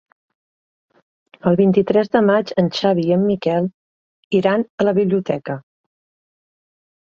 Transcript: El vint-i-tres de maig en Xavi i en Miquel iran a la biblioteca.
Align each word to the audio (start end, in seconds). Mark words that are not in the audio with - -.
El 1.51 1.57
vint-i-tres 1.59 2.09
de 2.17 2.21
maig 2.29 2.53
en 2.61 2.71
Xavi 2.77 3.03
i 3.09 3.13
en 3.17 3.21
Miquel 3.27 3.69
iran 4.41 4.65
a 4.85 4.89
la 4.89 4.95
biblioteca. 5.01 5.59